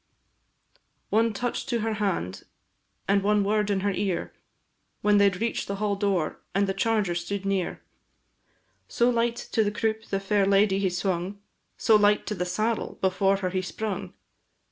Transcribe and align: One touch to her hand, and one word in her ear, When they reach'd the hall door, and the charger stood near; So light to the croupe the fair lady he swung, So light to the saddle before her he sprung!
One 1.11 1.31
touch 1.31 1.67
to 1.67 1.81
her 1.81 1.93
hand, 2.01 2.43
and 3.07 3.21
one 3.21 3.43
word 3.43 3.69
in 3.69 3.81
her 3.81 3.91
ear, 3.91 4.33
When 5.01 5.19
they 5.19 5.29
reach'd 5.29 5.67
the 5.67 5.75
hall 5.75 5.95
door, 5.95 6.39
and 6.55 6.65
the 6.65 6.73
charger 6.73 7.13
stood 7.13 7.45
near; 7.45 7.83
So 8.87 9.11
light 9.11 9.35
to 9.51 9.63
the 9.63 9.69
croupe 9.69 10.05
the 10.05 10.19
fair 10.19 10.47
lady 10.47 10.79
he 10.79 10.89
swung, 10.89 11.39
So 11.77 11.95
light 11.97 12.25
to 12.25 12.33
the 12.33 12.45
saddle 12.47 12.97
before 12.99 13.37
her 13.45 13.51
he 13.51 13.61
sprung! 13.61 14.15